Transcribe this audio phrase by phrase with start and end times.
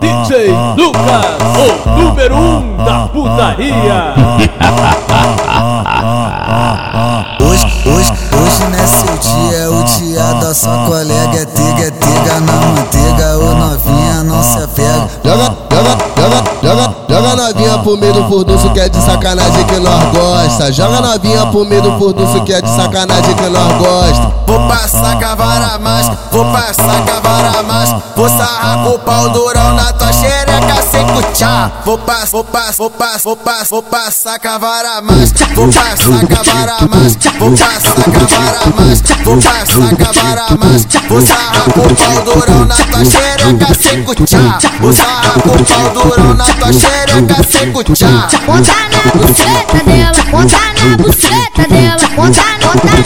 [0.00, 1.26] DJ Lucas,
[1.86, 4.14] o número um da putaria.
[7.38, 11.38] Hoje, hoje, hoje não é seu dia, é o dia da sua colega.
[11.38, 15.06] É tiga, é tiga na manteiga, ô novinha não se apega.
[15.22, 17.05] Joga, joga, joga, joga
[17.36, 20.72] novinha pro meio do furdunço que é de sacanagem que nós gosta.
[20.72, 24.34] Joga novinha pro meio do furdunço que é de sacanagem que nós gosta.
[24.46, 27.94] Vou passar cavara mais, vou passar cavara mais.
[28.16, 30.35] Vou sarrar com o pau durão na tua sem
[31.84, 35.32] Vou passar, vou passar, vou passar, vou passar, vou passar cavara mais.
[35.54, 39.02] Vou passar cavara mais, vou passar cavara mais.
[39.24, 40.86] Vou passar cavara mais.
[41.08, 44.58] Vou sarrar com pau durão na tua xereca sem cuchá.
[44.80, 48.28] Vou sarrar com pau durão na tua xereca sem cuchá.
[48.46, 51.85] Monta na buceta dela, monta na buceta dela,
[52.16, 52.96] monta, monta,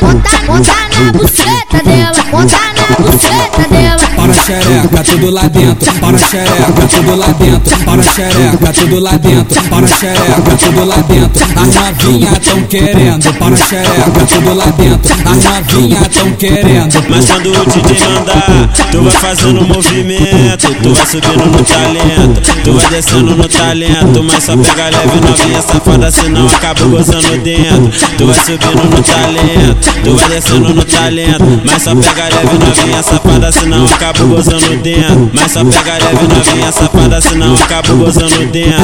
[0.00, 4.02] monta, monta, na buceta dela, monta na buceta dela.
[4.16, 5.92] Para xereca, tudo lá dentro.
[5.94, 7.76] Para xereca, tudo lá dentro.
[7.84, 9.62] Para xereca, tudo lá dentro.
[9.68, 11.44] Para xereca, tudo lá dentro.
[11.56, 13.32] As novinhas tão querendo.
[13.34, 15.12] Para xereca, tudo lá dentro.
[15.28, 17.04] As novinhas tão querendo.
[17.08, 22.72] Mas quando o DJ mandar, tu vai fazendo movimento, tu vai subindo no talento, tu
[22.74, 27.90] vai descendo no talento, mas só pega leve novinha safada, senão acaba gozando dentro.
[28.16, 33.02] Tu vai subindo no talento, tu vai descendo no talento, mas só pega leve novinha
[33.02, 35.30] safada, senão acaba gozando dentro.
[35.32, 38.82] Mas só pega leve novinha safada, senão acaba gozando dentro.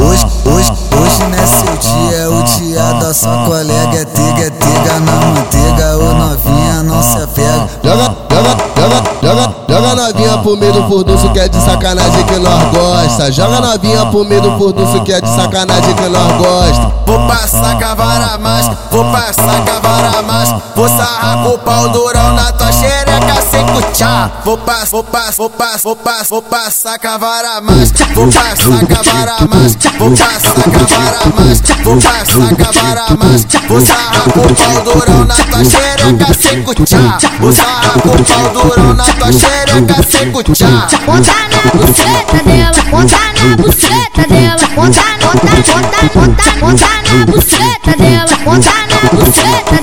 [0.00, 3.98] Hoje, hoje, hoje não é seu dia, é o dia da sua colega.
[3.98, 7.68] É tiga, é tiga na manteiga, ô novinha não se apega.
[7.82, 12.38] Joga, joga, joga, joga, joga novinha pro meio do furdunço que é de sacanagem que
[12.38, 13.30] nós gosta.
[13.30, 16.92] Joga novinha pro meio do furdunço que é de sacanagem que nós gosta.
[17.06, 20.33] Vou passar cavara mais, vou passar cavara mais.
[20.74, 24.30] Vou sarrar o pau durão na tua xereca sem cuchá.
[24.44, 27.92] Vou passar, vou passar, vou passar, vou passar, vou passar cavara mais.
[28.14, 31.62] Vou passar cavara mais, vou passar cavara mais.
[31.84, 33.46] Vou passar cavara mais.
[33.68, 37.18] Vou sarrar o pau durão na tua xereca sem cuchá.
[37.40, 40.88] Vou sarrar o pau durão na tua xereca sem cuchá.
[41.06, 47.96] Monta na buceta dela, monta na buceta dela, monta, monta, monta, monta, monta na buceta
[47.96, 49.73] dela, monta na buceta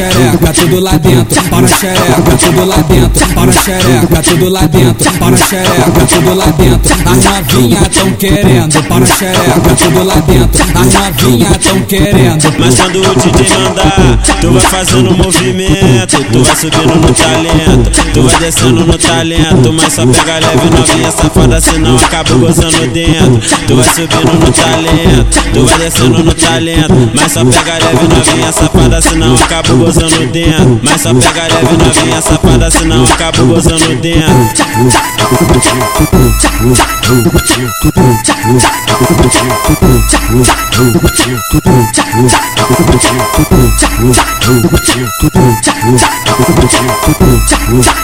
[0.00, 1.42] xereca, tudo lá dentro.
[1.50, 3.34] Para xereca, tudo lá dentro.
[3.34, 5.12] Para xereca, tudo lá dentro.
[5.18, 6.94] Para xereca, tudo lá dentro.
[7.10, 8.82] As novinhas tão querendo.
[8.88, 10.62] Para xereca, tudo lá dentro.
[10.74, 12.54] As novinhas tão querendo.
[12.58, 18.22] Mas quando o DJ mandar, tu vai fazendo movimento, tu vai subindo no talento, tu
[18.22, 23.40] vai descendo no talento, mas só pega leve novinha safada, senão acaba gozando dentro.
[23.66, 28.52] Tu vai subindo no talento, tu vai descendo no talento, mas só pega leve novinha
[28.52, 30.80] safada, senão acaba gozando dentro.
[30.82, 34.30] Mas só pega leve novinha safada, senão acaba gozando dentro.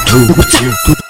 [0.07, 1.07] Tudo